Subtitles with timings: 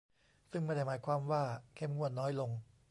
[0.51, 1.43] ซึ่งไม่ได้หมายความว่า
[1.75, 2.51] เข้มงวดน้อยลง